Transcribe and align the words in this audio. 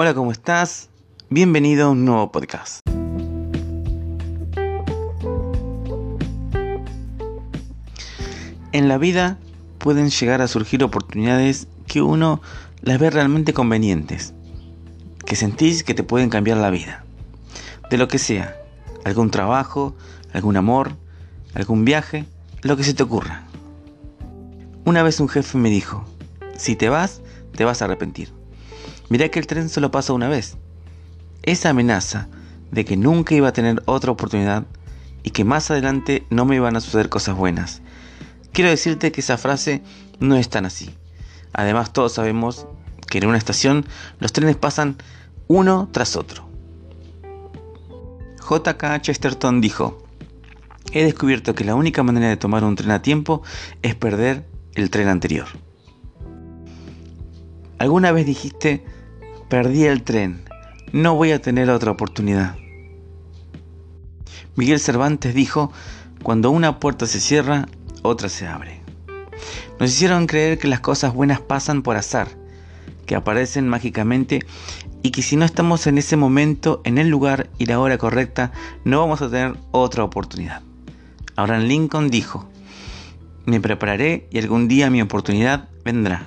Hola, 0.00 0.14
¿cómo 0.14 0.30
estás? 0.30 0.90
Bienvenido 1.28 1.86
a 1.86 1.90
un 1.90 2.04
nuevo 2.04 2.30
podcast. 2.30 2.86
En 8.70 8.86
la 8.86 8.96
vida 8.96 9.38
pueden 9.78 10.10
llegar 10.10 10.40
a 10.40 10.46
surgir 10.46 10.84
oportunidades 10.84 11.66
que 11.88 12.00
uno 12.00 12.40
las 12.80 13.00
ve 13.00 13.10
realmente 13.10 13.52
convenientes, 13.52 14.34
que 15.26 15.34
sentís 15.34 15.82
que 15.82 15.94
te 15.94 16.04
pueden 16.04 16.30
cambiar 16.30 16.58
la 16.58 16.70
vida, 16.70 17.04
de 17.90 17.98
lo 17.98 18.06
que 18.06 18.18
sea, 18.18 18.54
algún 19.04 19.32
trabajo, 19.32 19.96
algún 20.32 20.56
amor, 20.56 20.92
algún 21.54 21.84
viaje, 21.84 22.24
lo 22.62 22.76
que 22.76 22.84
se 22.84 22.94
te 22.94 23.02
ocurra. 23.02 23.48
Una 24.84 25.02
vez 25.02 25.18
un 25.18 25.28
jefe 25.28 25.58
me 25.58 25.70
dijo, 25.70 26.04
si 26.56 26.76
te 26.76 26.88
vas, 26.88 27.20
te 27.56 27.64
vas 27.64 27.82
a 27.82 27.86
arrepentir. 27.86 28.37
Mirá 29.08 29.28
que 29.30 29.38
el 29.38 29.46
tren 29.46 29.68
solo 29.68 29.90
pasa 29.90 30.12
una 30.12 30.28
vez. 30.28 30.56
Esa 31.42 31.70
amenaza 31.70 32.28
de 32.70 32.84
que 32.84 32.96
nunca 32.96 33.34
iba 33.34 33.48
a 33.48 33.52
tener 33.52 33.82
otra 33.86 34.12
oportunidad 34.12 34.66
y 35.22 35.30
que 35.30 35.44
más 35.44 35.70
adelante 35.70 36.26
no 36.30 36.44
me 36.44 36.56
iban 36.56 36.76
a 36.76 36.80
suceder 36.80 37.08
cosas 37.08 37.36
buenas. 37.36 37.82
Quiero 38.52 38.70
decirte 38.70 39.12
que 39.12 39.20
esa 39.20 39.38
frase 39.38 39.82
no 40.20 40.36
es 40.36 40.48
tan 40.48 40.66
así. 40.66 40.94
Además 41.52 41.92
todos 41.92 42.12
sabemos 42.12 42.66
que 43.06 43.18
en 43.18 43.26
una 43.26 43.38
estación 43.38 43.86
los 44.20 44.32
trenes 44.32 44.56
pasan 44.56 44.96
uno 45.46 45.88
tras 45.92 46.16
otro. 46.16 46.48
J.K. 48.40 49.00
Chesterton 49.02 49.60
dijo, 49.60 50.02
he 50.92 51.04
descubierto 51.04 51.54
que 51.54 51.64
la 51.64 51.74
única 51.74 52.02
manera 52.02 52.28
de 52.28 52.36
tomar 52.36 52.64
un 52.64 52.76
tren 52.76 52.90
a 52.90 53.02
tiempo 53.02 53.42
es 53.82 53.94
perder 53.94 54.46
el 54.74 54.90
tren 54.90 55.08
anterior. 55.08 55.46
¿Alguna 57.78 58.12
vez 58.12 58.26
dijiste, 58.26 58.84
perdí 59.48 59.84
el 59.84 60.02
tren, 60.02 60.42
no 60.92 61.14
voy 61.14 61.32
a 61.32 61.40
tener 61.40 61.70
otra 61.70 61.90
oportunidad? 61.90 62.56
Miguel 64.56 64.80
Cervantes 64.80 65.34
dijo, 65.34 65.72
cuando 66.22 66.50
una 66.50 66.80
puerta 66.80 67.06
se 67.06 67.20
cierra, 67.20 67.68
otra 68.02 68.28
se 68.28 68.46
abre. 68.46 68.82
Nos 69.80 69.90
hicieron 69.90 70.26
creer 70.26 70.58
que 70.58 70.68
las 70.68 70.80
cosas 70.80 71.14
buenas 71.14 71.40
pasan 71.40 71.82
por 71.82 71.96
azar, 71.96 72.28
que 73.06 73.14
aparecen 73.14 73.68
mágicamente 73.68 74.44
y 75.02 75.12
que 75.12 75.22
si 75.22 75.36
no 75.36 75.44
estamos 75.44 75.86
en 75.86 75.96
ese 75.98 76.16
momento, 76.16 76.82
en 76.84 76.98
el 76.98 77.08
lugar 77.08 77.48
y 77.56 77.66
la 77.66 77.78
hora 77.78 77.96
correcta, 77.96 78.52
no 78.84 78.98
vamos 78.98 79.22
a 79.22 79.30
tener 79.30 79.56
otra 79.70 80.04
oportunidad. 80.04 80.62
Abraham 81.36 81.62
Lincoln 81.64 82.10
dijo, 82.10 82.48
me 83.46 83.60
prepararé 83.60 84.26
y 84.30 84.38
algún 84.38 84.68
día 84.68 84.90
mi 84.90 85.00
oportunidad 85.00 85.68
vendrá. 85.84 86.26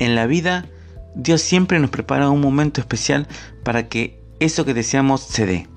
En 0.00 0.16
la 0.16 0.26
vida, 0.26 0.66
Dios 1.14 1.42
siempre 1.42 1.78
nos 1.78 1.90
prepara 1.90 2.30
un 2.30 2.40
momento 2.40 2.80
especial 2.80 3.28
para 3.62 3.88
que 3.88 4.20
eso 4.40 4.64
que 4.64 4.74
deseamos 4.74 5.20
se 5.20 5.46
dé. 5.46 5.68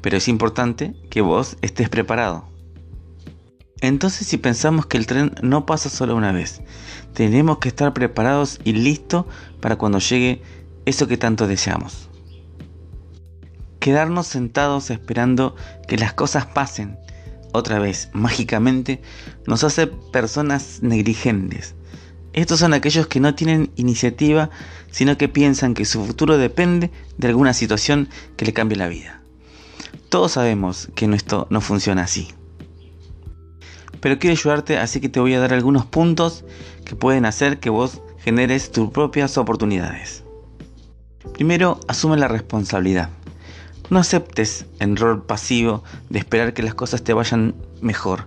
Pero 0.00 0.16
es 0.16 0.28
importante 0.28 0.94
que 1.10 1.22
vos 1.22 1.56
estés 1.62 1.88
preparado. 1.88 2.48
Entonces 3.80 4.26
si 4.26 4.38
pensamos 4.38 4.86
que 4.86 4.96
el 4.96 5.06
tren 5.06 5.34
no 5.42 5.66
pasa 5.66 5.90
solo 5.90 6.16
una 6.16 6.32
vez, 6.32 6.62
tenemos 7.12 7.58
que 7.58 7.68
estar 7.68 7.92
preparados 7.92 8.60
y 8.64 8.72
listos 8.72 9.26
para 9.60 9.76
cuando 9.76 9.98
llegue 9.98 10.42
eso 10.84 11.06
que 11.06 11.16
tanto 11.16 11.46
deseamos. 11.46 12.08
Quedarnos 13.80 14.26
sentados 14.26 14.90
esperando 14.90 15.54
que 15.86 15.98
las 15.98 16.14
cosas 16.14 16.46
pasen 16.46 16.98
otra 17.52 17.78
vez 17.78 18.10
mágicamente 18.12 19.00
nos 19.46 19.64
hace 19.64 19.86
personas 19.86 20.82
negligentes, 20.82 21.74
estos 22.34 22.58
son 22.58 22.74
aquellos 22.74 23.06
que 23.06 23.20
no 23.20 23.34
tienen 23.36 23.70
iniciativa, 23.76 24.50
sino 24.90 25.16
que 25.16 25.28
piensan 25.28 25.72
que 25.72 25.84
su 25.84 26.04
futuro 26.04 26.36
depende 26.36 26.90
de 27.16 27.28
alguna 27.28 27.54
situación 27.54 28.08
que 28.36 28.44
le 28.44 28.52
cambie 28.52 28.76
la 28.76 28.88
vida. 28.88 29.20
Todos 30.08 30.32
sabemos 30.32 30.88
que 30.96 31.06
esto 31.14 31.46
no 31.50 31.60
funciona 31.60 32.02
así. 32.02 32.28
Pero 34.00 34.18
quiero 34.18 34.32
ayudarte, 34.32 34.78
así 34.78 35.00
que 35.00 35.08
te 35.08 35.20
voy 35.20 35.34
a 35.34 35.40
dar 35.40 35.54
algunos 35.54 35.86
puntos 35.86 36.44
que 36.84 36.96
pueden 36.96 37.24
hacer 37.24 37.60
que 37.60 37.70
vos 37.70 38.02
generes 38.18 38.72
tus 38.72 38.90
propias 38.90 39.38
oportunidades. 39.38 40.24
Primero, 41.34 41.78
asume 41.86 42.16
la 42.16 42.28
responsabilidad. 42.28 43.10
No 43.90 44.00
aceptes 44.00 44.66
el 44.80 44.96
rol 44.96 45.24
pasivo 45.24 45.84
de 46.10 46.18
esperar 46.18 46.52
que 46.52 46.64
las 46.64 46.74
cosas 46.74 47.04
te 47.04 47.12
vayan 47.12 47.54
mejor 47.80 48.26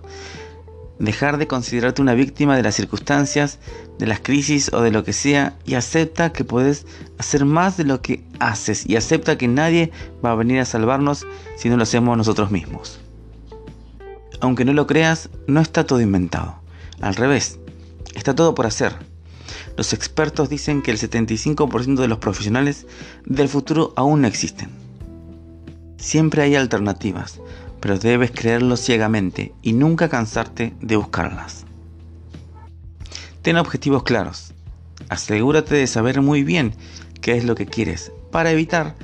dejar 0.98 1.38
de 1.38 1.46
considerarte 1.46 2.02
una 2.02 2.14
víctima 2.14 2.56
de 2.56 2.62
las 2.62 2.74
circunstancias, 2.74 3.58
de 3.98 4.06
las 4.06 4.20
crisis 4.20 4.72
o 4.72 4.80
de 4.80 4.90
lo 4.90 5.04
que 5.04 5.12
sea 5.12 5.56
y 5.64 5.74
acepta 5.74 6.32
que 6.32 6.44
puedes 6.44 6.86
hacer 7.18 7.44
más 7.44 7.76
de 7.76 7.84
lo 7.84 8.02
que 8.02 8.24
haces 8.40 8.84
y 8.86 8.96
acepta 8.96 9.38
que 9.38 9.48
nadie 9.48 9.92
va 10.24 10.32
a 10.32 10.36
venir 10.36 10.60
a 10.60 10.64
salvarnos 10.64 11.26
si 11.56 11.68
no 11.68 11.76
lo 11.76 11.84
hacemos 11.84 12.16
nosotros 12.16 12.50
mismos. 12.50 13.00
Aunque 14.40 14.64
no 14.64 14.72
lo 14.72 14.86
creas, 14.86 15.30
no 15.46 15.60
está 15.60 15.84
todo 15.84 16.00
inventado. 16.00 16.60
Al 17.00 17.14
revés, 17.14 17.58
está 18.14 18.34
todo 18.34 18.54
por 18.54 18.66
hacer. 18.66 18.94
Los 19.76 19.92
expertos 19.92 20.48
dicen 20.48 20.82
que 20.82 20.90
el 20.90 20.98
75% 20.98 21.96
de 21.96 22.08
los 22.08 22.18
profesionales 22.18 22.86
del 23.24 23.48
futuro 23.48 23.92
aún 23.96 24.22
no 24.22 24.28
existen. 24.28 24.70
Siempre 25.96 26.42
hay 26.42 26.54
alternativas, 26.54 27.40
pero 27.80 27.98
debes 27.98 28.30
creerlo 28.30 28.76
ciegamente 28.76 29.52
y 29.62 29.72
nunca 29.72 30.08
cansarte 30.08 30.74
de 30.80 30.96
buscarlas. 30.96 31.64
Ten 33.42 33.56
objetivos 33.56 34.02
claros. 34.02 34.52
Asegúrate 35.08 35.74
de 35.74 35.86
saber 35.86 36.20
muy 36.20 36.42
bien 36.42 36.74
qué 37.20 37.36
es 37.36 37.44
lo 37.44 37.54
que 37.54 37.66
quieres 37.66 38.12
para 38.30 38.50
evitar 38.50 38.94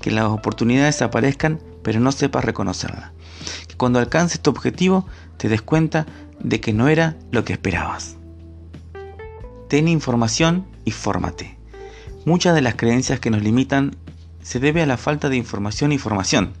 que 0.00 0.10
las 0.10 0.26
oportunidades 0.26 1.02
aparezcan 1.02 1.60
pero 1.82 2.00
no 2.00 2.12
sepas 2.12 2.44
reconocerla. 2.44 3.12
Que 3.66 3.76
cuando 3.76 3.98
alcances 3.98 4.40
tu 4.40 4.50
objetivo 4.50 5.06
te 5.36 5.48
des 5.48 5.62
cuenta 5.62 6.06
de 6.40 6.60
que 6.60 6.72
no 6.72 6.88
era 6.88 7.16
lo 7.30 7.44
que 7.44 7.54
esperabas. 7.54 8.16
Ten 9.68 9.88
información 9.88 10.66
y 10.84 10.90
fórmate. 10.90 11.56
Muchas 12.24 12.54
de 12.54 12.62
las 12.62 12.74
creencias 12.74 13.20
que 13.20 13.30
nos 13.30 13.42
limitan 13.42 13.96
se 14.42 14.60
debe 14.60 14.82
a 14.82 14.86
la 14.86 14.96
falta 14.96 15.28
de 15.28 15.36
información 15.36 15.92
y 15.92 15.98
formación. 15.98 16.52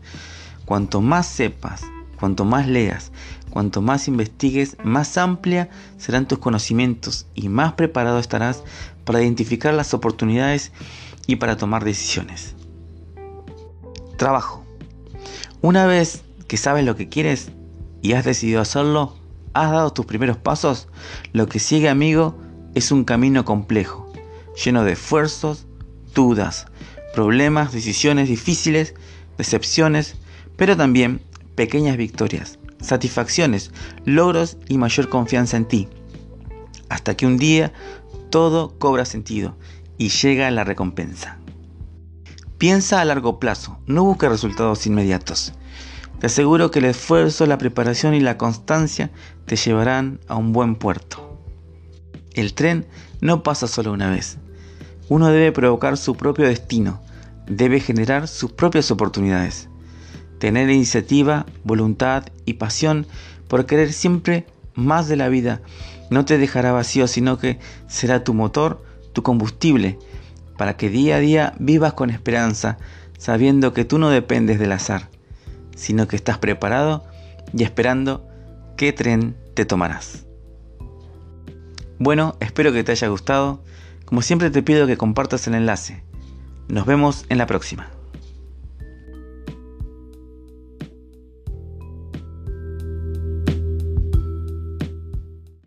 Cuanto 0.68 1.00
más 1.00 1.26
sepas, 1.26 1.80
cuanto 2.20 2.44
más 2.44 2.68
leas, 2.68 3.10
cuanto 3.48 3.80
más 3.80 4.06
investigues, 4.06 4.76
más 4.84 5.16
amplia 5.16 5.70
serán 5.96 6.28
tus 6.28 6.40
conocimientos 6.40 7.26
y 7.34 7.48
más 7.48 7.72
preparado 7.72 8.18
estarás 8.18 8.62
para 9.04 9.22
identificar 9.22 9.72
las 9.72 9.94
oportunidades 9.94 10.72
y 11.26 11.36
para 11.36 11.56
tomar 11.56 11.84
decisiones. 11.84 12.54
Trabajo. 14.18 14.62
Una 15.62 15.86
vez 15.86 16.22
que 16.46 16.58
sabes 16.58 16.84
lo 16.84 16.96
que 16.96 17.08
quieres 17.08 17.50
y 18.02 18.12
has 18.12 18.26
decidido 18.26 18.60
hacerlo, 18.60 19.16
has 19.54 19.70
dado 19.70 19.94
tus 19.94 20.04
primeros 20.04 20.36
pasos, 20.36 20.88
lo 21.32 21.48
que 21.48 21.60
sigue 21.60 21.88
amigo 21.88 22.38
es 22.74 22.92
un 22.92 23.04
camino 23.04 23.46
complejo, 23.46 24.12
lleno 24.62 24.84
de 24.84 24.92
esfuerzos, 24.92 25.66
dudas, 26.14 26.66
problemas, 27.14 27.72
decisiones 27.72 28.28
difíciles, 28.28 28.94
decepciones, 29.38 30.16
pero 30.58 30.76
también 30.76 31.22
pequeñas 31.54 31.96
victorias, 31.96 32.58
satisfacciones, 32.80 33.70
logros 34.04 34.58
y 34.68 34.76
mayor 34.76 35.08
confianza 35.08 35.56
en 35.56 35.66
ti. 35.66 35.88
Hasta 36.90 37.16
que 37.16 37.26
un 37.26 37.38
día 37.38 37.72
todo 38.28 38.76
cobra 38.78 39.06
sentido 39.06 39.56
y 39.96 40.08
llega 40.08 40.50
la 40.50 40.64
recompensa. 40.64 41.38
Piensa 42.58 43.00
a 43.00 43.04
largo 43.04 43.38
plazo, 43.38 43.78
no 43.86 44.02
busques 44.04 44.28
resultados 44.28 44.84
inmediatos. 44.86 45.54
Te 46.18 46.26
aseguro 46.26 46.72
que 46.72 46.80
el 46.80 46.86
esfuerzo, 46.86 47.46
la 47.46 47.58
preparación 47.58 48.14
y 48.14 48.20
la 48.20 48.36
constancia 48.36 49.12
te 49.46 49.54
llevarán 49.54 50.18
a 50.26 50.34
un 50.34 50.52
buen 50.52 50.74
puerto. 50.74 51.40
El 52.34 52.54
tren 52.54 52.84
no 53.20 53.44
pasa 53.44 53.68
solo 53.68 53.92
una 53.92 54.10
vez. 54.10 54.38
Uno 55.08 55.28
debe 55.28 55.52
provocar 55.52 55.96
su 55.96 56.16
propio 56.16 56.48
destino, 56.48 57.00
debe 57.46 57.78
generar 57.78 58.26
sus 58.26 58.50
propias 58.50 58.90
oportunidades 58.90 59.68
tener 60.38 60.70
iniciativa, 60.70 61.46
voluntad 61.64 62.24
y 62.44 62.54
pasión 62.54 63.06
por 63.48 63.66
querer 63.66 63.92
siempre 63.92 64.46
más 64.74 65.08
de 65.08 65.16
la 65.16 65.28
vida 65.28 65.60
no 66.10 66.24
te 66.24 66.38
dejará 66.38 66.72
vacío, 66.72 67.06
sino 67.06 67.38
que 67.38 67.58
será 67.86 68.24
tu 68.24 68.34
motor, 68.34 68.82
tu 69.12 69.22
combustible, 69.22 69.98
para 70.56 70.76
que 70.76 70.90
día 70.90 71.16
a 71.16 71.20
día 71.20 71.54
vivas 71.58 71.92
con 71.92 72.10
esperanza, 72.10 72.78
sabiendo 73.18 73.72
que 73.72 73.84
tú 73.84 73.98
no 73.98 74.10
dependes 74.10 74.58
del 74.58 74.72
azar, 74.72 75.08
sino 75.76 76.08
que 76.08 76.16
estás 76.16 76.38
preparado 76.38 77.04
y 77.52 77.62
esperando 77.62 78.26
qué 78.76 78.92
tren 78.92 79.36
te 79.54 79.64
tomarás. 79.64 80.24
Bueno, 81.98 82.36
espero 82.40 82.72
que 82.72 82.84
te 82.84 82.92
haya 82.92 83.08
gustado. 83.08 83.62
Como 84.04 84.22
siempre 84.22 84.50
te 84.50 84.62
pido 84.62 84.86
que 84.86 84.96
compartas 84.96 85.46
el 85.48 85.54
enlace. 85.54 86.02
Nos 86.68 86.86
vemos 86.86 87.26
en 87.28 87.38
la 87.38 87.46
próxima. 87.46 87.97